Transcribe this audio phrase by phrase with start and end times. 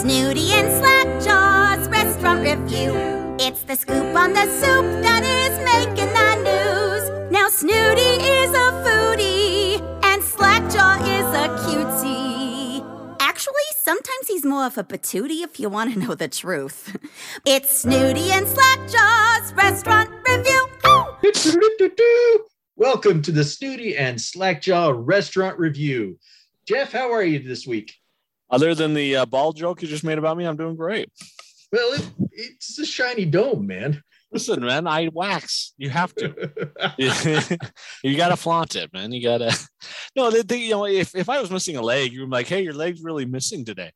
[0.00, 2.94] Snooty and Slackjaw's restaurant review.
[3.38, 7.30] It's the scoop on the soup that is making the news.
[7.30, 12.82] Now Snooty is a foodie and Slackjaw is a cutie.
[13.20, 16.96] Actually, sometimes he's more of a patootie if you want to know the truth.
[17.44, 20.66] It's Snooty and Slackjaw's restaurant review.
[22.76, 26.18] Welcome to the Snooty and Slackjaw Restaurant Review.
[26.66, 27.99] Jeff, how are you this week?
[28.50, 31.10] Other than the uh, ball joke you just made about me, I'm doing great.
[31.72, 34.02] Well, it, it's a shiny dome, man.
[34.32, 35.72] Listen, man, I wax.
[35.76, 36.50] You have to.
[38.04, 39.12] you got to flaunt it, man.
[39.12, 39.58] You got to.
[40.16, 42.62] No, they, they, you know, if, if I was missing a leg, you're like, hey,
[42.62, 43.92] your leg's really missing today.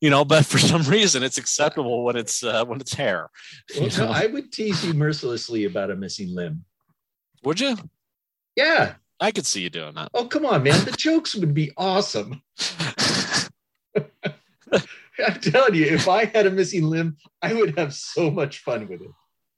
[0.00, 3.30] You know, but for some reason, it's acceptable when it's uh, when it's hair.
[3.78, 6.64] Well, no, I would tease you mercilessly about a missing limb.
[7.44, 7.78] Would you?
[8.56, 8.96] Yeah.
[9.20, 10.10] I could see you doing that.
[10.12, 10.84] Oh, come on, man.
[10.84, 12.42] The jokes would be awesome.
[14.72, 18.88] I'm telling you, if I had a missing limb, I would have so much fun
[18.88, 19.10] with it.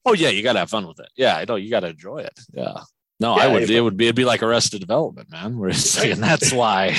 [0.04, 1.08] Oh yeah, you gotta have fun with it.
[1.16, 2.38] Yeah, I know you gotta enjoy it.
[2.52, 2.80] Yeah.
[3.18, 3.70] No, Yeah, I would.
[3.70, 4.04] It I- would be.
[4.04, 5.58] It'd be like Arrested Development, man.
[5.58, 6.88] Where it's saying that's why.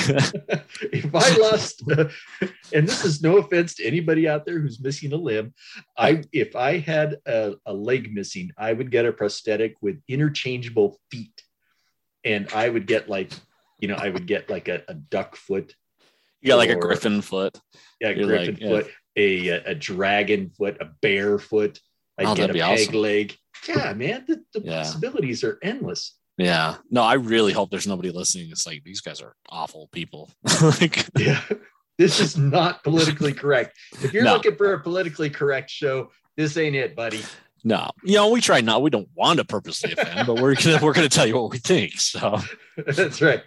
[0.92, 1.82] if I lost,
[2.72, 5.54] and this is no offense to anybody out there who's missing a limb,
[5.96, 10.98] I if I had a, a leg missing, I would get a prosthetic with interchangeable
[11.10, 11.40] feet,
[12.24, 13.30] and I would get like,
[13.78, 15.72] you know, I would get like a, a duck foot,
[16.40, 17.58] you got like a griffin foot.
[18.00, 18.68] You're griffin like, yeah.
[18.68, 21.80] foot, a, uh, a dragon foot, a bear foot.
[22.18, 22.94] I'd Oh, get a peg awesome.
[22.94, 23.36] leg.
[23.68, 24.82] Yeah, man, the, the Yeah.
[24.82, 26.16] possibilities are endless.
[26.36, 26.76] Yeah.
[26.90, 28.48] No, I really hope there's nobody listening.
[28.50, 30.30] It's like these guys are awful people.
[30.62, 31.42] like, Yeah.
[31.98, 33.76] This is not politically correct.
[34.02, 34.34] If you're No.
[34.34, 37.22] looking for a politically correct show, this ain't it, buddy.
[37.64, 38.82] no, you know, we try not.
[38.82, 41.58] We don't want to purposely offend, but we're gonna we're gonna tell you what we
[41.58, 41.94] think.
[41.98, 42.38] So
[42.86, 43.42] That's right.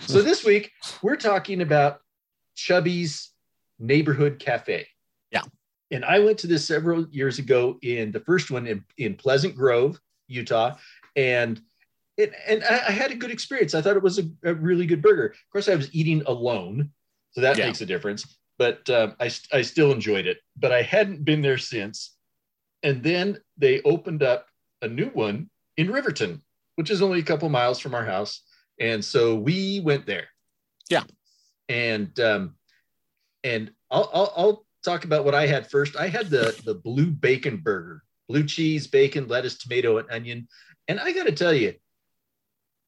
[0.00, 0.70] So this week
[1.02, 1.98] we're talking about
[2.60, 3.30] Chubby's
[3.78, 4.86] Neighborhood Cafe.
[5.30, 5.42] Yeah.
[5.90, 9.56] And I went to this several years ago in the first one in, in Pleasant
[9.56, 10.76] Grove, Utah.
[11.16, 11.60] And
[12.16, 13.74] it, and I, I had a good experience.
[13.74, 15.28] I thought it was a, a really good burger.
[15.28, 16.90] Of course, I was eating alone.
[17.32, 17.66] So that Yeah.
[17.66, 18.26] makes a difference.
[18.58, 20.38] But um, I, I still enjoyed it.
[20.56, 22.14] But I hadn't been there since.
[22.82, 24.46] And then they opened up
[24.82, 26.42] a new one in Riverton,
[26.76, 28.42] which is only a couple miles from our house.
[28.78, 30.28] And so we went there.
[30.90, 31.04] Yeah.
[31.70, 32.56] And um,
[33.44, 35.96] and I'll, I'll I'll talk about what I had first.
[35.96, 40.48] I had the the blue bacon burger, blue cheese, bacon, lettuce, tomato, and onion.
[40.88, 41.74] And I got to tell you,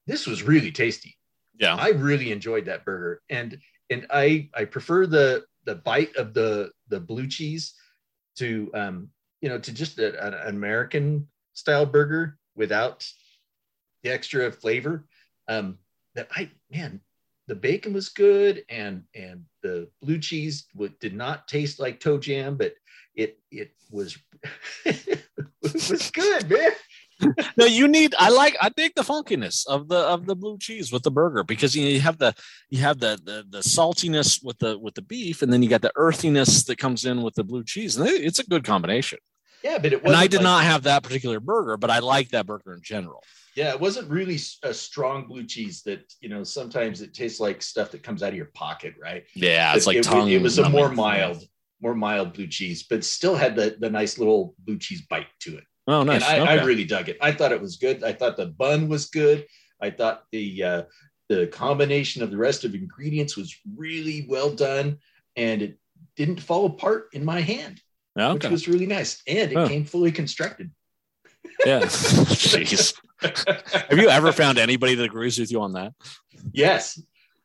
[0.06, 1.16] this was really tasty.
[1.58, 3.56] yeah, I really enjoyed that burger, and
[3.88, 7.74] and I I prefer the the bite of the the blue cheese
[8.38, 9.10] to um
[9.40, 13.08] you know to just a, an American style burger without
[14.02, 15.06] the extra flavor.
[15.46, 15.78] Um,
[16.14, 17.00] that I man,
[17.52, 22.16] the bacon was good, and and the blue cheese w- did not taste like toe
[22.16, 22.72] jam, but
[23.14, 24.16] it it was
[24.86, 25.26] it
[25.62, 26.70] was good, man.
[27.58, 28.14] no, you need.
[28.18, 28.56] I like.
[28.58, 31.84] I dig the funkiness of the of the blue cheese with the burger because you,
[31.84, 32.32] know, you have the
[32.70, 35.82] you have the, the the saltiness with the with the beef, and then you got
[35.82, 39.18] the earthiness that comes in with the blue cheese, and it's a good combination.
[39.62, 42.30] Yeah, but it And I did like- not have that particular burger, but I like
[42.30, 43.22] that burger in general.
[43.54, 47.60] Yeah, it wasn't really a strong blue cheese that, you know, sometimes it tastes like
[47.62, 49.24] stuff that comes out of your pocket, right?
[49.34, 50.30] Yeah, it's It- like it, tongue.
[50.30, 51.42] It was a more mild,
[51.80, 55.58] more mild blue cheese, but still had the, the nice little blue cheese bite to
[55.58, 55.64] it.
[55.86, 56.22] Oh, nice.
[56.22, 57.18] And I, I really dug it.
[57.20, 58.04] I thought it was good.
[58.04, 59.46] I thought the bun was good.
[59.80, 60.82] I thought the uh,
[61.28, 64.98] the combination of the rest of ingredients was really well done,
[65.34, 65.78] and it
[66.14, 67.80] didn't fall apart in my hand,
[68.16, 69.22] Yeah, which was really nice.
[69.26, 69.66] And it Huh.
[69.68, 70.70] came fully constructed.
[71.64, 71.80] Yeah.
[71.82, 72.94] Jeez.
[73.20, 75.92] Have you ever found anybody that agrees with you on that?
[76.52, 77.00] Yes.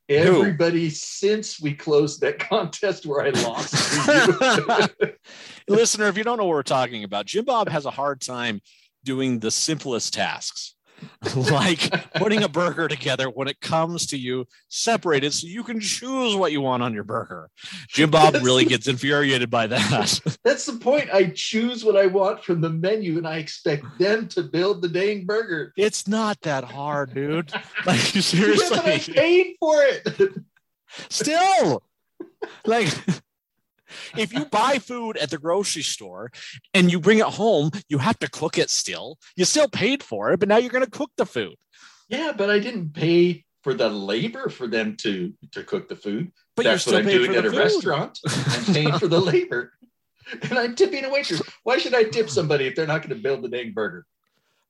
[0.09, 3.73] Everybody since we closed that contest where I lost.
[5.67, 8.61] Listener, if you don't know what we're talking about, Jim Bob has a hard time
[9.03, 10.75] doing the simplest tasks,
[11.51, 16.35] like putting a burger together when it comes to you separated so you can choose
[16.35, 17.49] what you want on your burger.
[17.89, 20.19] Jim Bob really gets infuriated by that.
[20.43, 21.09] That's the point.
[21.13, 24.89] I choose what I want from the menu and I expect them to build the
[24.89, 25.73] dang burger.
[25.77, 27.51] It's not that hard, dude.
[27.85, 28.21] Like Yeah,
[28.69, 30.33] but I'm seriously, for it.
[31.09, 31.83] still
[32.65, 32.89] like
[34.17, 36.31] if you buy food at the grocery store
[36.73, 39.17] and you bring it home, you have to cook it still.
[39.35, 41.55] You still paid for it, but now you're going to cook the food.
[42.09, 46.31] Yeah, but I didn't pay for the labor for them to to cook the food.
[46.55, 47.59] But That's you're what still I'm doing at a food.
[47.59, 48.19] restaurant.
[48.27, 49.73] I'm paying for the labor.
[50.41, 51.41] And I'm tipping a waitress.
[51.63, 54.05] Why should I tip somebody if they're not going to build the dang burger?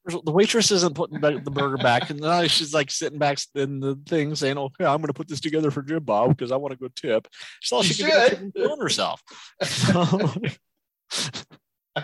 [0.07, 3.80] The waitress isn't putting the, the burger back, and now she's like sitting back in
[3.80, 6.51] the thing saying, "Oh, yeah, I'm going to put this together for Jim Bob because
[6.51, 7.27] I want a good tip."
[7.59, 8.80] She's all She she, can do should.
[8.80, 9.21] herself.
[9.63, 10.33] So,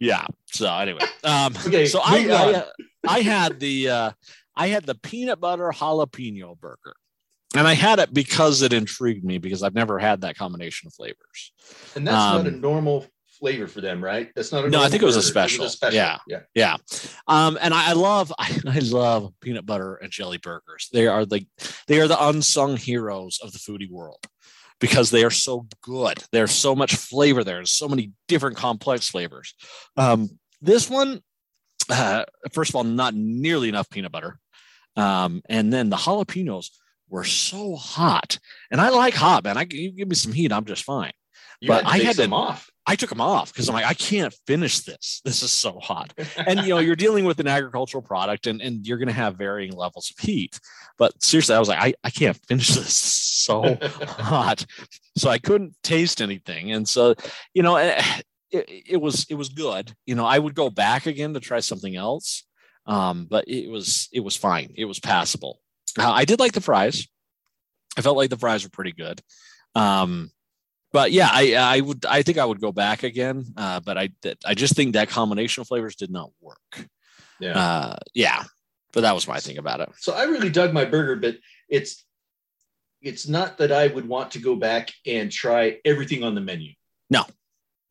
[0.00, 0.26] yeah.
[0.46, 2.66] So anyway, um, Okay, so I I, uh,
[3.06, 4.10] I had the uh,
[4.56, 6.94] I had the peanut butter jalapeno burger.
[7.56, 10.92] And I had it because it intrigued me because I've never had that combination of
[10.92, 11.52] flavors.
[11.96, 13.06] and that's not a um, normal
[13.38, 14.30] flavor for them, right?
[14.34, 15.68] That's not a No, I think it was a burger.
[15.68, 15.94] special.
[15.94, 16.18] Yeah.
[16.26, 16.40] yeah.
[16.54, 16.76] Yeah.
[17.26, 20.88] Um, and I, I love I, I love peanut butter and jelly burgers.
[20.92, 21.46] They are like
[21.86, 24.24] they are the unsung heroes of the foodie world
[24.80, 26.22] because they are so good.
[26.32, 27.56] There's so much flavor there.
[27.56, 29.54] There's so many different complex flavors.
[29.96, 31.20] Um, this one,
[31.90, 34.38] uh, first of all, not nearly enough peanut butter.
[34.96, 36.70] Um, and then the jalapenos
[37.08, 38.38] were so hot.
[38.70, 39.56] And I like hot, man.
[39.56, 41.12] I you give me some heat, I'm just fine.
[41.60, 42.70] You But had I had them off.
[42.86, 45.20] I took them off because I'm like, I can't finish this.
[45.24, 46.14] This is so hot.
[46.46, 49.72] and you know, you're dealing with an agricultural product and, and you're gonna have varying
[49.72, 50.58] levels of heat.
[50.96, 54.64] But seriously, I was like, I, I can't finish this so hot.
[55.16, 56.72] So I couldn't taste anything.
[56.72, 57.14] And so,
[57.54, 58.02] you know, eh,
[58.50, 59.92] it, it was it was good.
[60.06, 62.44] You know, I would go back again to try something else.
[62.86, 64.72] Um, but it was it was fine.
[64.76, 65.60] It was passable.
[65.98, 67.06] Uh, I did like the fries.
[67.96, 69.20] I felt like the fries were pretty good.
[69.74, 70.30] Um,
[70.92, 73.44] but yeah, I I would I think I would go back again.
[73.56, 74.10] Uh, but I
[74.44, 76.86] I just think that combination of flavors did not work.
[77.40, 77.58] yeah.
[77.58, 78.44] Uh, yeah,
[78.92, 79.90] but that was my thing about it.
[79.98, 81.36] So I really dug my burger, but
[81.68, 82.04] it's
[83.02, 86.72] it's not that I would want to go back and try everything on the menu.
[87.10, 87.24] No,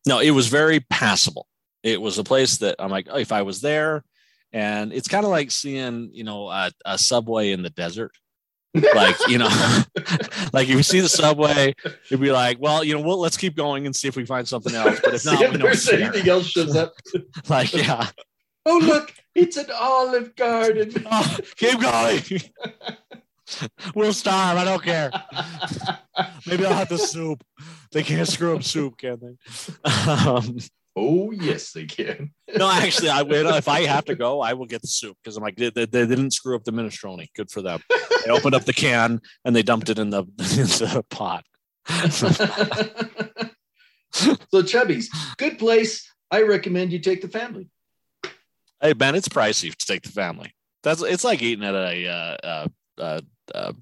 [0.06, 1.48] no, it was very passable.
[1.84, 4.04] It was a place that I'm like, oh, if I was there,
[4.52, 8.12] and it's kind of like seeing you know a, a subway in the desert.
[8.96, 9.48] Like you know
[10.54, 11.74] like if you see the subway
[12.10, 14.48] you'd be like well you know well let's keep going and see if we find
[14.48, 16.02] something else but if not if we know there's there.
[16.02, 16.94] anything else shows up.
[17.50, 18.10] like yeah
[18.70, 20.92] Oh look, it's an Olive Garden.
[21.10, 22.22] Oh, keep going
[23.96, 25.10] we'll starve i don't care
[26.46, 27.44] maybe i'll have the soup
[27.92, 30.58] they can't screw up soup can they um,
[30.98, 32.32] oh yes, they can.
[32.58, 35.38] no actually i will if i have to go i will get the soup because
[35.38, 37.80] i'm like they, they, they didn't screw up the minestrone good for them
[38.26, 41.46] they opened up the can and they dumped it in the, in the pot
[44.12, 46.12] so Chubby's, good place.
[46.30, 47.70] I recommend you take the family.
[48.82, 50.54] Hey Ben, it's pricey to take the family.
[50.84, 52.68] That's it's like eating at a uh, uh,
[53.00, 53.22] uh,
[53.56, 53.74] uh,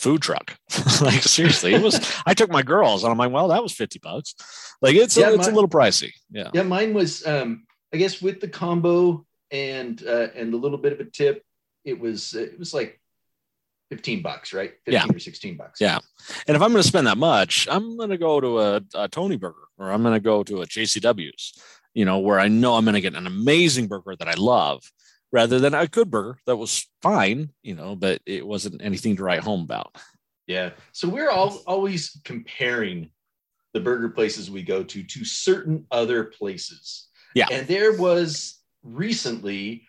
[0.00, 0.56] food truck.
[1.00, 2.00] like seriously, it was.
[2.26, 4.34] I took my girls, and I'm like, well, that was fifty bucks.
[4.82, 6.12] Like it's Yeah, a, it's a little pricey.
[6.30, 6.50] Yeah.
[6.54, 10.92] Yeah, mine was um, I guess with the combo and uh, and a little bit
[10.92, 11.44] of a tip,
[11.84, 13.00] it was it was like
[13.90, 14.72] 15 bucks, right?
[14.86, 15.80] 15 or 16 bucks.
[15.80, 15.98] Yeah.
[16.46, 19.08] And if I'm going to spend that much, I'm going to go to a, a
[19.08, 21.60] Tony Burger or I'm going to go to a JCW's.
[21.92, 24.80] You know, where I know I'm going to get an amazing burger that I love,
[25.32, 27.50] rather than a good burger that was fine.
[27.62, 29.96] You know, but it wasn't anything to write home about.
[30.46, 30.70] Yeah.
[30.92, 33.10] So we're all always comparing
[33.72, 37.08] the burger places we go to to certain other places.
[37.34, 37.46] Yeah.
[37.50, 39.86] And there was recently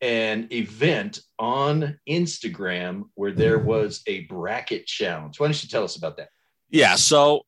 [0.00, 3.68] an event on Instagram where there mm-hmm.
[3.68, 5.40] was a bracket challenge.
[5.40, 6.28] Why don't you tell us about that?
[6.68, 6.96] Yeah.
[6.96, 7.46] So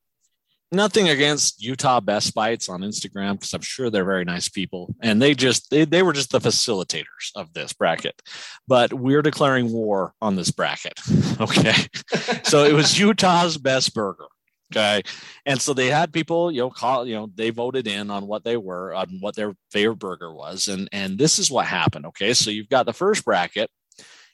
[0.72, 4.94] nothing against Utah Best Bites on Instagram because I'm sure they're very nice people.
[5.02, 8.20] And they just they, they were just the facilitators of this bracket.
[8.66, 10.98] But we're declaring war on this bracket.
[11.38, 11.74] Okay.
[12.44, 14.24] so it was Utah's best burger.
[14.72, 15.02] Okay.
[15.44, 18.43] And so they had people, you know, call, you know, they voted in on what
[18.43, 20.67] they were, on what their favorite burger was.
[20.67, 22.06] And and this is what happened.
[22.06, 22.32] Okay.
[22.32, 23.70] So you've got the first bracket,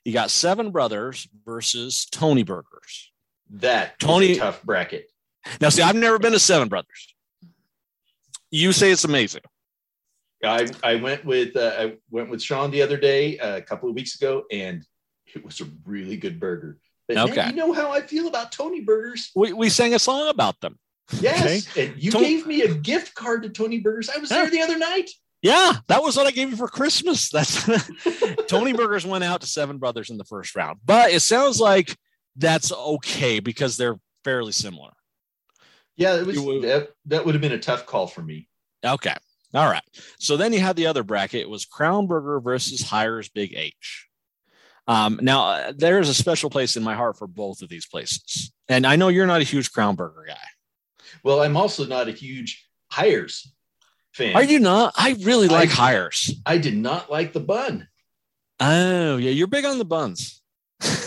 [0.05, 3.11] you got seven brothers versus Tony Burgers.
[3.51, 5.12] That Tony- tough bracket.
[5.61, 7.15] Now, see, I've never been to Seven Brothers.
[8.51, 9.43] You say it's amazing.
[10.45, 13.89] I, I went with uh, I went with Sean the other day, uh, a couple
[13.89, 14.85] of weeks ago, and
[15.35, 16.79] it was a really good burger.
[17.09, 17.47] But man, Okay.
[17.49, 19.31] you know how I feel about Tony Burgers.
[19.37, 20.79] We, we sang a song about them.
[21.21, 24.09] Yes, and you Tony- gave me a gift card to Tony Burgers.
[24.11, 24.43] I was Yeah.
[24.43, 25.11] there the other night.
[25.43, 27.29] Yeah, that was what I gave you for Christmas.
[27.33, 27.65] That's
[28.49, 31.97] Tony Burgers went out to Seven Brothers in the first round, but it sounds like
[32.37, 34.91] that's okay because they're fairly similar.
[36.03, 38.49] Yeah, it was that, that would have been a tough call for me.
[38.85, 39.15] Okay.
[39.55, 39.83] All right.
[40.19, 41.43] So then you had the other bracket.
[41.43, 44.09] It was Crown Burger versus Hires Big H.
[44.89, 47.87] Um, now, uh, there is a special place in my heart for both of these
[47.87, 48.53] places.
[48.69, 50.49] And I know you're not a huge Crown Burger guy.
[51.23, 53.53] Well, I'm also not a huge hires
[54.13, 54.35] fan.
[54.35, 54.95] Are you not?
[54.97, 56.35] I really like I- Hires.
[56.45, 57.89] I did not like the bun.
[58.59, 59.31] Oh, yeah.
[59.31, 60.42] You're big on the buns.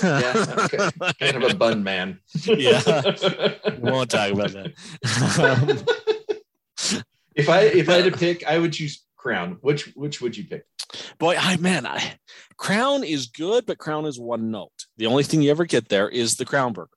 [0.03, 0.89] Yeah, okay.
[1.19, 2.19] Kind of a bun man.
[2.45, 2.81] Yeah.
[3.81, 4.73] we won't talk about that.
[5.39, 7.01] Um,
[7.35, 9.57] if I if I had to pick, I would choose Crown.
[9.61, 10.65] Which which would you pick?
[11.17, 12.19] Boy, I man, I,
[12.57, 14.85] Crown is good, but Crown is one note.
[14.97, 16.89] The only thing you ever get there is the Crown Burger.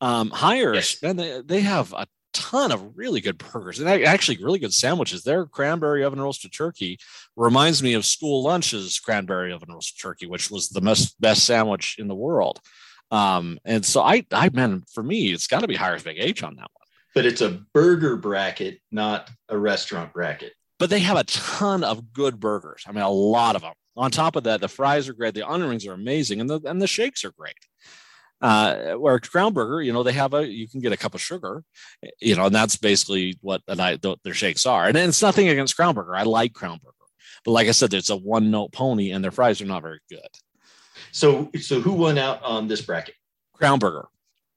[0.00, 1.02] Um, Hires, Yes.
[1.02, 5.22] man, they, they have a ton of really good burgers and actually really good sandwiches.
[5.22, 6.98] Their cranberry oven roasted turkey
[7.36, 11.96] reminds me of school lunches cranberry oven roasted turkey, which was the best best sandwich
[11.98, 12.60] in the world.
[13.10, 16.42] Um, and so I, I man, for me, it's got to be Hires Big H
[16.42, 16.86] on that one.
[17.14, 20.52] But it's a burger bracket, not a restaurant bracket.
[20.78, 22.84] but they have a ton of good burgers.
[22.86, 23.72] I mean, a lot of them.
[23.96, 26.60] On top of that, the fries are great, the onion rings are amazing, and the
[26.64, 27.56] and the shakes are great.
[28.40, 31.20] Uh, where Crown Burger, you know, they have a you can get a cup of
[31.20, 31.64] sugar,
[32.20, 34.86] you know, and that's basically what and I, their shakes are.
[34.86, 36.14] And it's nothing against Crown Burger.
[36.14, 36.94] I like Crown Burger,
[37.44, 40.00] but like I said, it's a one note pony, and their fries are not very
[40.08, 40.28] good.
[41.10, 43.16] So so who won out on this bracket?
[43.54, 44.06] Crown Burger.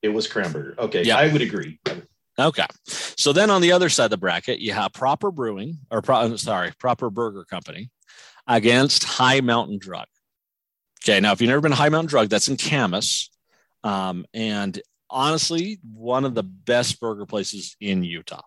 [0.03, 0.75] It was Crown Burger.
[0.77, 1.17] Okay, Yeah.
[1.17, 1.79] I would agree.
[2.37, 2.65] Okay.
[2.85, 6.35] So then on the other side of the bracket, you have Proper Brewing or pro,
[6.35, 7.89] sorry, Proper Burger Company
[8.47, 10.05] against High Mountain Drug.
[11.03, 11.19] Okay.
[11.19, 13.30] Now, if you've never been to High Mountain Drug, that's in Kamas.
[13.83, 18.41] Um, and honestly, one of the best burger places in Utah.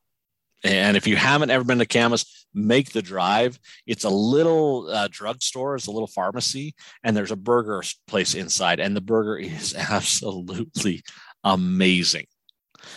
[0.64, 3.59] And if you haven't ever been to Kamas, make the drive.
[3.87, 8.81] It's a little uh, drugstore, it's a little pharmacy, and there's a burger place inside,
[8.81, 11.03] and the burger is absolutely
[11.43, 12.26] amazing.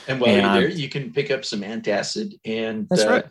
[0.08, 3.25] And while you're there, you can pick up some antacid and That's uh, right.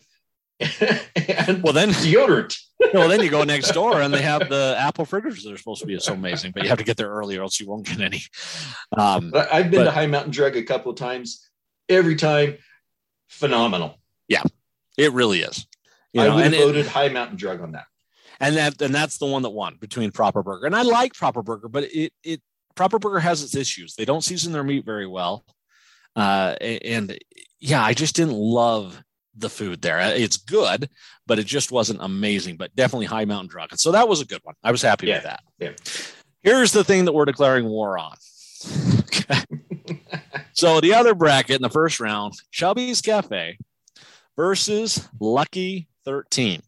[1.48, 2.58] and Well, then deodorant.
[2.92, 5.80] Well, then you go next door and they have the apple fritters that are supposed
[5.80, 7.86] to be so amazing, but you have to get there early or else you won't
[7.86, 8.22] get any.
[8.96, 11.48] Um, I've been But- to High Mountain Drug a couple of times.
[11.88, 12.58] Every time,
[13.28, 13.98] phenomenal.
[14.28, 14.42] Yeah,
[14.98, 15.66] it really is.
[16.12, 17.84] You I know, would have it- voted High Mountain Drug on that.
[18.40, 20.66] and that and that's the one that won between Proper Burger.
[20.66, 22.40] And I like Proper Burger, but it it
[22.74, 23.94] Proper Burger has its issues.
[23.94, 25.44] They don't season their meat very well.
[26.14, 27.16] Uh, and
[27.60, 29.02] yeah, I just didn't love
[29.36, 29.98] the food there.
[30.00, 30.88] Uh, It's good,
[31.26, 32.56] but it just wasn't amazing.
[32.56, 33.68] But definitely High Mountain Drug.
[33.70, 34.54] And so that was a good one.
[34.62, 35.40] I was happy with that.
[35.58, 35.72] yeah.
[36.42, 38.16] Here's the thing that we're declaring war on.
[39.28, 39.44] Okay.
[40.52, 43.58] so the other bracket in the first round, Chubby's Cafe
[44.36, 46.60] versus Lucky 13.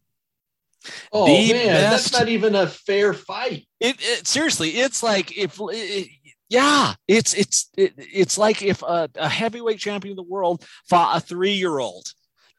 [1.11, 3.67] Oh The man, that's not even a fair fight.
[3.79, 6.07] It, it seriously, it's like if it,
[6.49, 11.17] yeah, it's it's it, it's like if a, a heavyweight champion of the world fought
[11.17, 12.07] a three year old.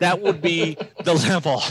[0.00, 1.62] That would be the level.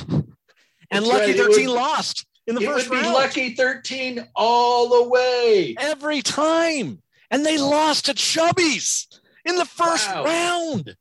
[0.92, 3.14] And That's Lucky right, 13 would- lost in the it first would be round.
[3.14, 5.76] Lucky 13 all the way.
[5.78, 7.02] every time.
[7.32, 7.70] And they oh.
[7.70, 9.08] lost to Chubby's
[9.46, 10.24] in the first Wow.
[10.26, 10.96] round.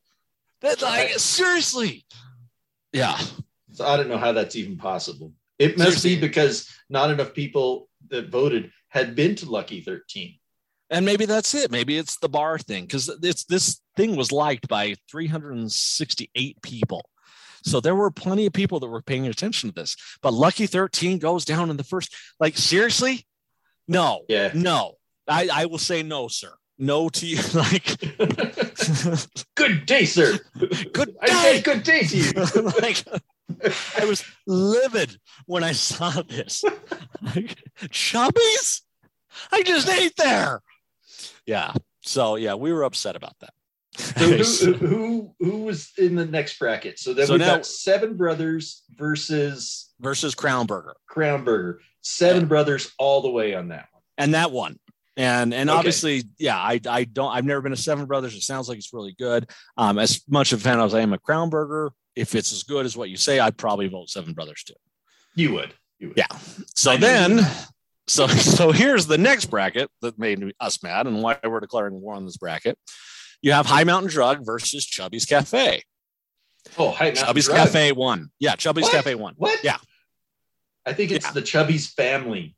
[0.61, 1.21] That like Right.
[1.21, 2.05] seriously.
[2.93, 3.19] Yeah.
[3.73, 5.33] So I don't know how that's even possible.
[5.59, 6.15] It must Seriously.
[6.17, 10.39] be because not enough people that voted had been to Lucky 13.
[10.91, 11.71] And maybe that's it.
[11.71, 17.09] Maybe it's the bar thing because it's this thing was liked by 368 people.
[17.65, 19.97] So there were plenty of people that were paying attention to this.
[20.23, 22.15] But Lucky 13 goes down in the first.
[22.41, 23.27] Like, seriously?
[23.87, 24.51] No, Yeah.
[24.55, 24.95] no.
[25.27, 26.53] I, I will say no, sir.
[26.79, 27.39] No to you.
[27.55, 28.01] Like,
[29.57, 30.39] good day, sir.
[30.93, 31.33] good I day.
[31.57, 32.33] said good day to you.
[32.81, 33.05] like
[34.01, 36.63] I was livid when I saw this.
[37.23, 37.57] Like,
[37.91, 38.83] Chubby's?
[39.51, 40.63] I just ate there.
[41.47, 41.73] Yeah.
[42.03, 43.53] So yeah, we were upset about that.
[43.99, 46.99] So who, who who was in the next bracket?
[46.99, 50.95] So then So we've now- got Seven Brothers versus Versus Crown Burger.
[51.09, 51.81] Crown Burger.
[52.03, 52.49] Seven Yeah.
[52.49, 54.03] Brothers all the way on that one.
[54.17, 54.79] And that one.
[55.17, 55.77] And and Okay.
[55.77, 58.35] obviously, yeah, I I don't I've never been to Seven Brothers.
[58.37, 59.51] It sounds like it's really good.
[59.77, 62.63] Um, as much of a fan as I am a Crown Burger, if it's as
[62.63, 64.75] good as what you say, I'd probably vote Seven Brothers too.
[65.35, 65.75] You would.
[65.99, 66.17] You would.
[66.19, 66.29] Yeah.
[66.77, 67.41] So I then,
[68.07, 72.15] so so here's the next bracket that made us mad and why we're declaring war
[72.15, 72.79] on this bracket.
[73.43, 75.83] You have High Mountain Drug versus Chubby's Cafe.
[76.77, 77.59] Oh, High Mountain Chubby's Drug.
[77.59, 78.31] Cafe won.
[78.39, 78.93] Yeah, Chubby's What?
[78.93, 79.35] Cafe won.
[79.37, 79.63] What?
[79.63, 79.77] Yeah.
[80.85, 81.33] I think it's Yeah.
[81.33, 82.55] the Chubby's family.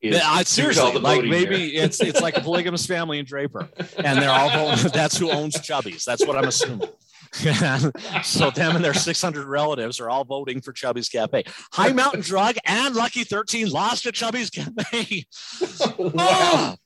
[0.00, 1.84] is I, seriously, like maybe there.
[1.84, 4.90] it's it's like a polygamous family in Draper, and they're all voting.
[4.94, 6.04] That's who owns Chubby's.
[6.04, 6.88] That's what I'm assuming.
[8.22, 11.44] so them and their 600 relatives are all voting for Chubby's Cafe.
[11.72, 15.24] High Mountain Drug and Lucky 13 lost to Chubby's Cafe.
[15.98, 16.12] wow.
[16.18, 16.76] Ah!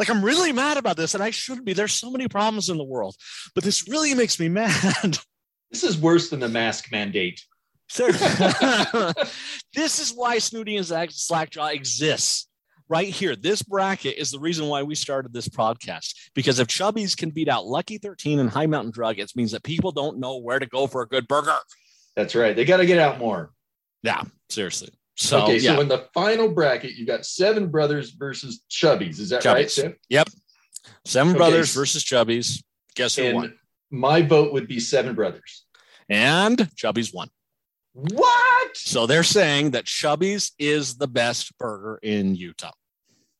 [0.00, 1.74] Like, I'm really mad about this, and I shouldn't be.
[1.74, 3.16] There's so many problems in the world,
[3.54, 5.18] but this really makes me mad.
[5.70, 7.44] This is worse than the mask mandate.
[9.74, 12.48] This is why Snooty and Slackjaw exists.
[12.88, 16.14] Right here, this bracket is the reason why we started this podcast.
[16.34, 19.62] Because if Chubby's can beat out Lucky 13 and High Mountain Drug, it means that
[19.64, 21.58] people don't know where to go for a good burger.
[22.16, 22.56] That's right.
[22.56, 23.52] They got to get out more.
[24.02, 24.94] Yeah, seriously.
[25.16, 29.18] So, okay, yeah, so in the final bracket, you got Seven Brothers versus Chubby's.
[29.20, 29.94] Is that right, Chubby's.
[30.08, 30.28] Yep.
[31.04, 31.36] Seven okay.
[31.38, 32.62] Brothers versus Chubby's.
[32.94, 33.54] Guess who And won?
[33.90, 35.64] my vote would be Seven Brothers.
[36.08, 37.28] and Chubby's won.
[37.92, 38.76] What?
[38.76, 42.70] So they're saying that Chubby's is the best burger in Utah.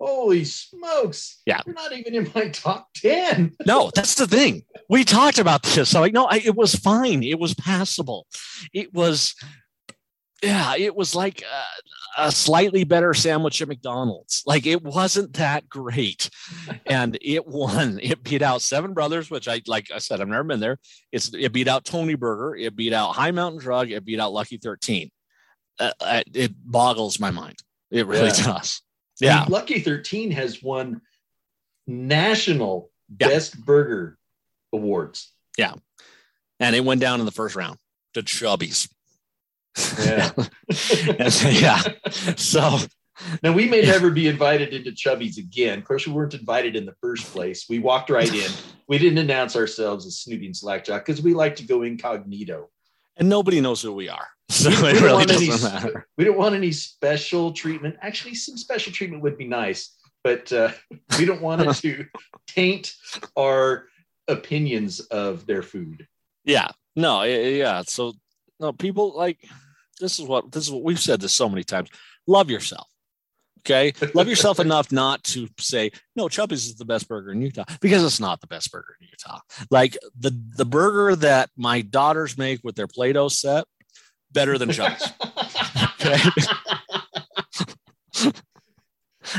[0.01, 1.41] Holy smokes.
[1.47, 1.61] Yeah.
[1.67, 3.55] You're not even in my top 10.
[3.67, 4.65] No, that's the thing.
[4.89, 5.91] We talked about this.
[5.91, 7.23] So like, no, I, it was fine.
[7.23, 8.27] It was passable.
[8.73, 9.35] It was,
[10.43, 14.43] yeah, it was like a, a slightly better sandwich at McDonald's.
[14.47, 16.31] Like it wasn't that great,
[16.87, 17.99] and it won.
[18.03, 19.91] It beat out Seven Brothers, which I like.
[19.95, 20.79] I said I've never been there.
[21.13, 22.55] It's it beat out Tony Burger.
[22.57, 23.91] It beat out High Mountain Drug.
[23.91, 25.11] It beat out Lucky Thirteen.
[25.79, 27.57] Uh, uh, it boggles my mind.
[27.91, 28.45] It really Yeah.
[28.45, 28.83] does.
[29.21, 29.43] Yeah.
[29.43, 31.01] And Lucky 13 has won
[31.87, 33.29] national Yeah.
[33.29, 34.19] best burger
[34.73, 35.33] awards.
[35.59, 35.75] Yeah,
[36.59, 37.79] and it went down in the first round
[38.15, 38.89] to Chubby's.
[39.99, 40.31] Yeah.
[40.71, 41.81] Yeah.
[42.37, 42.79] So
[43.43, 45.79] Now we may never be invited into Chubby's again.
[45.79, 47.67] Of course, we weren't invited in the first place.
[47.69, 48.51] We walked right in.
[48.89, 52.71] We didn't announce ourselves as Snooty and Slackjaw because we like to go incognito.
[53.17, 54.27] and nobody knows who we are.
[54.49, 56.07] So We- it don't really want any doesn't sp- matter.
[56.17, 57.97] We don't want any special treatment.
[58.01, 60.71] Actually, some special treatment would be nice, but uh,
[61.19, 62.07] we don't want it to
[62.47, 62.95] taint
[63.37, 63.87] our
[64.29, 66.07] opinions of their food.
[66.45, 66.69] Yeah.
[66.97, 67.83] No, yeah.
[67.87, 68.15] So
[68.59, 69.39] no, people like
[70.01, 71.89] this is what this is what we've said this so many times.
[72.27, 72.89] Love yourself.
[73.61, 73.93] Okay.
[74.15, 78.03] Love yourself enough not to say, no, Chubby's is the best burger in Utah because
[78.05, 79.41] it's not the best burger in Utah.
[79.71, 83.65] Like the the burger that my daughters make with their Play-Doh set,
[84.33, 85.13] better than Chubby's.
[86.03, 86.19] Okay.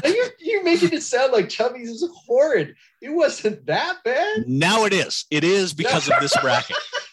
[0.06, 2.76] You're, you're making it sound like Chubby's is horrid.
[3.02, 4.48] It wasn't that bad.
[4.48, 5.26] Now it is.
[5.32, 6.78] It is because of this bracket.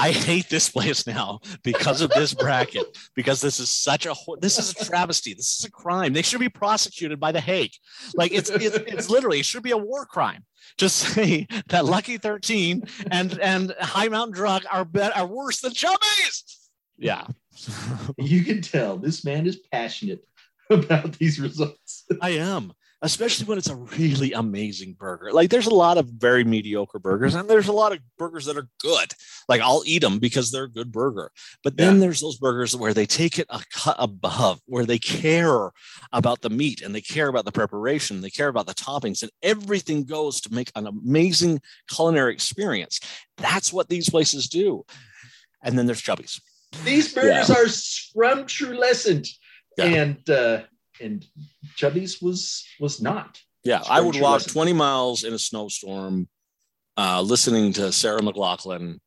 [0.00, 2.96] I hate this place now because of this bracket.
[3.14, 5.34] Because this is such a this is a travesty.
[5.34, 6.12] This is a crime.
[6.12, 7.72] They should be prosecuted by the Hague.
[8.14, 10.44] Like it's it's, it's literally it should be a war crime
[10.78, 15.72] to say that Lucky Thirteen and and High Mountain Drug are bet are worse than
[15.72, 16.44] Chubby's.
[16.98, 17.26] Yeah,
[18.18, 20.26] You can tell this man is passionate
[20.70, 22.04] about these results.
[22.20, 22.72] I am.
[23.02, 25.32] Especially when it's a really amazing burger.
[25.32, 28.58] Like there's a lot of very mediocre burgers, and there's a lot of burgers that
[28.58, 29.14] are good.
[29.48, 31.32] Like I'll eat them because they're a good burger.
[31.64, 32.00] But then Yeah.
[32.00, 35.70] there's those burgers where they take it a cut above, where they care
[36.12, 39.30] about the meat and they care about the preparation, they care about the toppings, and
[39.42, 43.00] everything goes to make an amazing culinary experience.
[43.38, 44.84] That's what these places do.
[45.62, 46.38] And then there's Chubby's.
[46.84, 49.38] These burgers are scrumptious,
[49.78, 49.84] Yeah.
[49.84, 50.62] and uh,
[51.00, 51.24] and
[51.76, 53.40] Chubby's was was not.
[53.64, 54.52] Yeah, I would walk Scrumptious.
[54.52, 56.28] 20 miles in a snowstorm,
[56.96, 59.00] uh, listening to Sarah McLachlan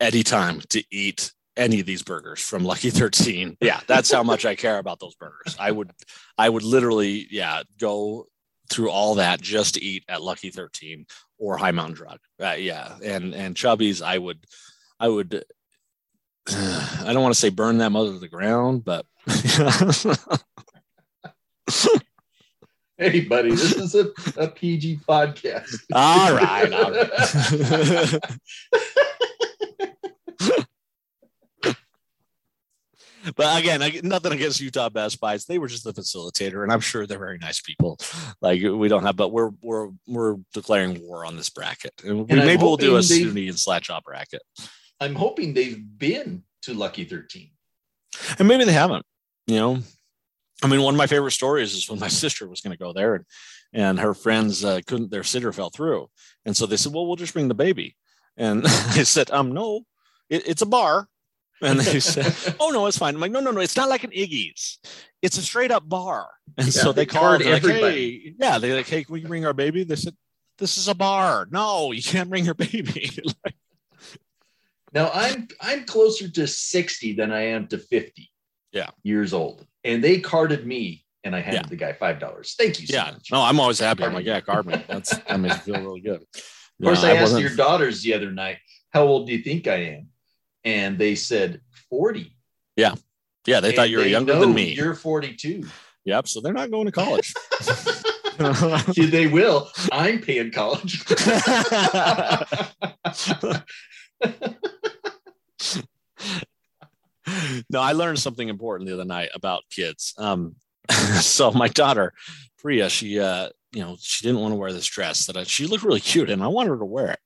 [0.00, 3.56] anytime to eat any of these burgers from Lucky 13.
[3.60, 5.56] Yeah, that's how much I care about those burgers.
[5.58, 5.90] I would,
[6.36, 8.26] I would literally, yeah, go
[8.70, 11.06] through all that just to eat at Lucky 13
[11.38, 12.18] or High Mountain Drug.
[12.40, 14.44] Uh, yeah, and and Chubby's, I would,
[14.98, 15.44] I would.
[16.48, 19.06] I don't want to say burn that mother to the ground, but
[22.96, 25.80] Hey, buddy, this is a, a PG podcast.
[25.92, 27.10] all right, all right.
[33.36, 35.44] but again, I, nothing against Utah Best Bites.
[35.44, 37.98] They were just the facilitator, and I'm sure they're very nice people.
[38.40, 42.40] Like we don't have, but we're we're we're declaring war on this bracket, and, And
[42.46, 44.42] maybe we'll do a Snooty and Slackjaw bracket,
[45.00, 47.50] I'm hoping they've been to Lucky 13.
[48.38, 49.04] and maybe they haven't.
[49.46, 49.78] You know,
[50.62, 52.92] I mean, one of my favorite stories is when my sister was going to go
[52.92, 53.24] there, and
[53.72, 55.10] and her friends uh, couldn't.
[55.10, 56.08] Their sitter fell through,
[56.44, 57.96] and so they said, "Well, we'll just bring the baby."
[58.36, 59.82] And I said, "Um, no,
[60.30, 61.08] it, it's a bar."
[61.62, 64.04] And they said, "Oh no, it's fine." I'm like, "No, no, no, it's not like
[64.04, 64.78] an Iggy's.
[65.22, 68.20] It's a straight up bar." And Yeah, so they they called, they're like, everybody.
[68.20, 70.14] "Hey, yeah." They're like, "Hey, can we bring our baby?" They said,
[70.58, 71.46] "This is a bar.
[71.50, 73.10] No, you can't bring your baby."
[73.44, 73.54] Like,
[74.92, 78.30] Now I'm I'm closer to 60 than I am to 50
[78.72, 78.90] Yeah.
[79.02, 79.66] years old.
[79.84, 81.68] And they carded me and I handed Yeah.
[81.68, 82.54] the guy five dollars.
[82.58, 83.30] Thank you so yeah, much.
[83.30, 84.04] no, I'm always happy.
[84.04, 86.22] I'm like, "Yeah, card me." That's that makes me feel really good.
[86.22, 88.58] Of course, Yeah, I, asked wasn't- your daughters the other night,
[88.90, 90.08] how old do you think I am?
[90.64, 92.34] And they said 40.
[92.76, 92.94] Yeah,
[93.46, 93.60] Yeah.
[93.60, 94.72] they thought you were younger than me.
[94.72, 95.66] You're 42.
[96.06, 96.28] Yep.
[96.28, 97.32] So they're not going to college.
[98.96, 99.70] Yeah, they will.
[99.92, 101.04] I'm paying college.
[107.70, 110.14] No, I learned something important the other night about kids.
[110.18, 110.56] Um,
[111.20, 112.12] so my daughter,
[112.58, 115.66] Priya, she, uh, you know, she didn't want to wear this dress that I, she
[115.66, 117.20] looked really cute, and I wanted her to wear it.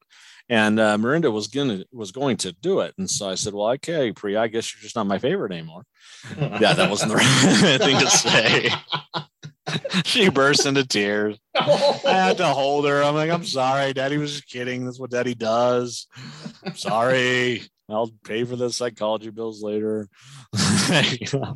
[0.50, 3.68] And uh, Miranda was gonna was going to do it, and so I said, "Well,
[3.72, 5.84] okay, Priya, I guess you're just not my favorite anymore."
[6.38, 8.70] Yeah, that wasn't the right thing to say.
[10.04, 11.38] she burst into tears.
[11.54, 13.02] I had to hold her.
[13.02, 13.92] I'm like, I'm sorry.
[13.92, 14.84] Daddy was just kidding.
[14.84, 16.06] That's what daddy does.
[16.64, 17.62] I'm sorry.
[17.88, 20.08] I'll pay for the psychology bills later.
[20.52, 21.50] That's right.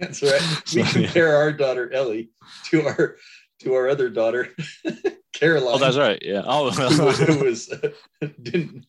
[0.00, 0.90] We So, yeah.
[0.92, 2.30] compare our daughter Ellie
[2.66, 3.16] to our
[3.60, 4.48] to our other daughter
[5.32, 5.74] Caroline.
[5.74, 6.18] oh, that's right.
[6.22, 6.42] Yeah.
[6.44, 7.90] Oh, who, was- uh,
[8.40, 8.86] didn't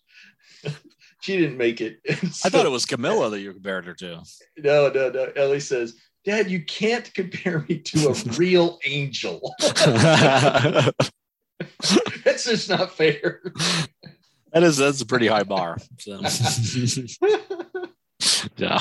[1.22, 2.00] she didn't make it.
[2.10, 4.22] I thought it was Camilla that you compared her to.
[4.58, 5.32] no, no, no.
[5.36, 9.54] Ellie says, "Dad, you can't compare me to a real angel.
[9.60, 10.94] that
[12.24, 13.42] That's just not fair."
[14.54, 15.78] Is that's a pretty high bar.
[15.98, 16.22] So.
[18.58, 18.80] yeah.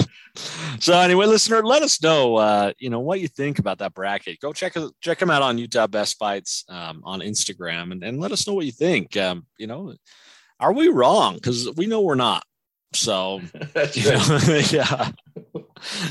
[0.81, 4.41] So anyway, listener, let us know, uh, you know, what you think about that bracket.
[4.41, 8.33] Go check check them out on Utah Best Bites um, on Instagram, and, and let
[8.33, 9.17] us know what you think.
[9.17, 9.95] Um, you know,
[10.61, 11.35] are we wrong?
[11.35, 12.45] Because we know we're not.
[12.95, 13.41] So
[13.93, 15.11] you know, yeah.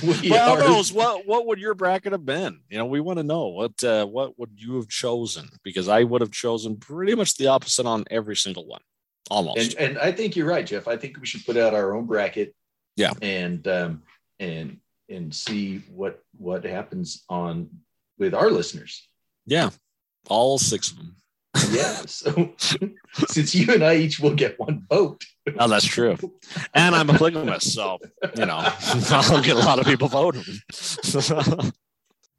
[0.04, 2.62] We well, are- who knows what what would your bracket have been?
[2.70, 5.50] You know, we want to know what uh, what would you have chosen?
[5.63, 8.82] Because I would have chosen pretty much the opposite on every single one,
[9.30, 9.58] almost.
[9.58, 10.88] and and I think you're right, Jeff.
[10.88, 12.56] I think we should put out our own bracket.
[12.96, 13.13] Yeah.
[13.22, 14.04] And um
[14.40, 14.78] and
[15.10, 17.70] and see what what happens on
[18.18, 19.08] with our listeners.
[19.46, 19.70] yeah,
[20.30, 21.16] all six of them.
[21.72, 22.02] Yeah.
[22.08, 22.54] So
[23.28, 25.24] since you and I each will get one vote.
[25.60, 26.16] Oh, that's true.
[26.74, 27.98] And I'm a polygamist, so
[28.38, 28.58] you know
[29.12, 30.44] I'll get a lot of people voting.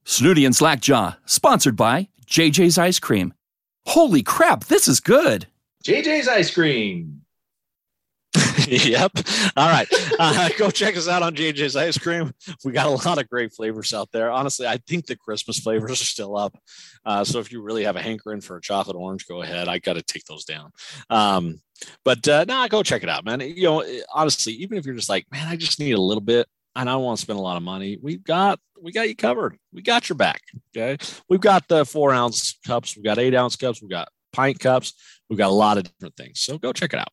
[0.05, 3.35] Snooty and Slackjaw, sponsored by JJ's Ice Cream.
[3.87, 5.47] Holy crap, this is good.
[5.85, 7.23] JJ's ice cream.
[8.69, 9.13] yep.
[9.57, 9.89] All right.
[10.19, 12.33] Uh, go check us out on JJ's Ice Cream.
[12.65, 14.31] We got a lot of great flavors out there.
[14.31, 16.57] Honestly, I think the Christmas flavors are still up.
[17.05, 19.69] Uh, so if you really have a hankering for a chocolate orange, go ahead.
[19.69, 20.71] I got to take those down.
[21.09, 21.61] Um,
[22.05, 23.41] but uh, nah, go check it out, man.
[23.41, 26.47] You know, honestly, even if you're just like, man, I just need a little bit
[26.77, 29.17] and I don't want to spend a lot of money, we've got we got you
[29.17, 29.59] covered.
[29.73, 30.43] We got your back.
[30.77, 30.97] Okay.
[31.29, 34.95] We've got the four ounce cups, we've got eight ounce cups, we've got pint cups,
[35.29, 36.41] we've got a lot of different things.
[36.41, 37.09] So go check it out.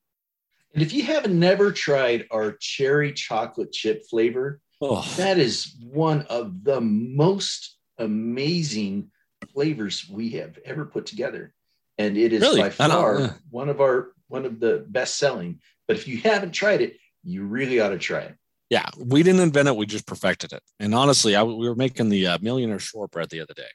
[0.73, 6.23] And if you haven't never tried our cherry chocolate chip flavor, Oh, that is one
[6.23, 9.09] of the most amazing
[9.53, 11.53] flavors we have ever put together.
[11.97, 12.59] And it is Really?
[12.61, 13.33] by far yeah.
[13.49, 15.61] one of our one of the best selling.
[15.87, 18.35] But if you haven't tried it, you really ought to try it.
[18.69, 20.61] yeah, we didn't invent it; we just perfected it.
[20.79, 23.69] And honestly, I, we were making the uh, millionaire shortbread the other day.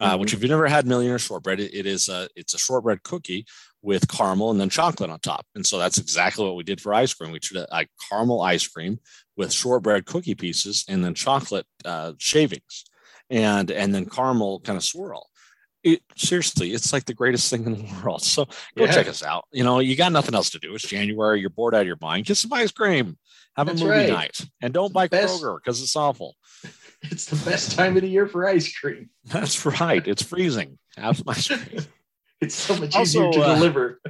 [0.00, 3.02] Uh, Which, if you've never had millionaire shortbread, it, it is a it's a shortbread
[3.02, 3.44] cookie
[3.82, 5.44] with caramel and then chocolate on top.
[5.54, 7.32] And so that's exactly what we did for ice cream.
[7.32, 8.98] We did a, a caramel ice cream
[9.36, 12.84] with shortbread cookie pieces and then chocolate uh, shavings,
[13.28, 15.26] and and then caramel kind of swirl.
[15.82, 18.22] It, seriously, it's like the greatest thing in the world.
[18.22, 18.44] So
[18.76, 18.92] go Yeah.
[18.92, 19.44] check us out.
[19.52, 20.74] You know, you got nothing else to do.
[20.74, 21.40] It's January.
[21.40, 22.26] You're bored out of your mind.
[22.26, 23.16] Get some ice cream.
[23.56, 24.08] Have That's a movie right.
[24.10, 26.36] night, and don't buy Best- Kroger because it's awful.
[27.02, 29.08] It's the best time of the year for ice cream.
[29.24, 30.06] That's right.
[30.06, 30.78] It's freezing.
[30.96, 31.84] Have some ice cream.
[32.42, 34.00] It's so much Also, easier to uh, deliver.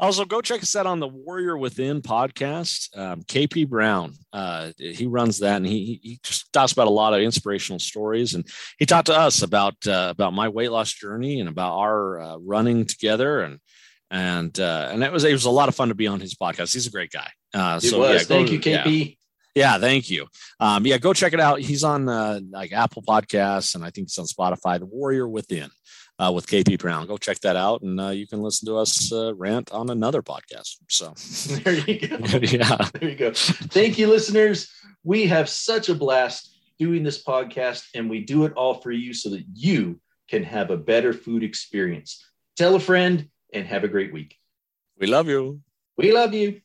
[0.00, 2.96] Also, go check us out on the Warrior Within podcast.
[2.98, 7.14] Um, KP Brown, uh, he runs that, and he he just talks about a lot
[7.14, 8.34] of inspirational stories.
[8.34, 8.44] And
[8.80, 12.36] he talked to us about uh, about my weight loss journey and about our uh,
[12.38, 13.60] running together, and
[14.10, 16.34] and uh, and it was it was a lot of fun to be on his
[16.34, 16.72] podcast.
[16.74, 17.30] He's a great guy.
[17.54, 18.08] Uh, It so was.
[18.10, 18.58] yeah, go- Thank you.
[18.58, 19.08] KP.
[19.08, 19.14] Yeah,
[19.56, 20.26] thank you.
[20.60, 21.60] Um, yeah, go check it out.
[21.60, 24.78] He's on uh, like Apple Podcasts, and I think it's on Spotify.
[24.78, 25.70] The Warrior Within
[26.18, 27.06] uh, with KP Brown.
[27.06, 30.22] Go check that out, and uh, you can listen to us uh, rant on another
[30.22, 30.76] podcast.
[30.88, 31.14] So,
[31.62, 32.16] There you go.
[32.42, 33.32] yeah, There you go.
[33.34, 34.70] Thank you, listeners.
[35.04, 39.14] We have such a blast doing this podcast, and we do it all for you
[39.14, 42.24] so that you can have a better food experience.
[42.56, 44.36] Tell a friend and have a great week.
[44.98, 45.60] we love you.
[45.96, 46.60] We love you.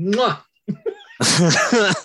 [0.00, 0.38] Mwah.
[1.20, 2.04] it's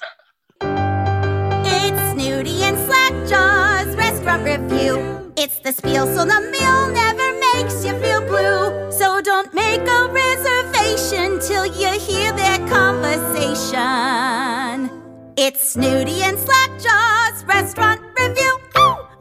[2.11, 5.31] Snooty and Slackjaw's restaurant review.
[5.37, 8.91] It's the spiel, so the meal never makes you feel blue.
[8.91, 14.89] So don't make a reservation till you hear their conversation.
[15.37, 18.56] It's Snooty and Slackjaw's restaurant review.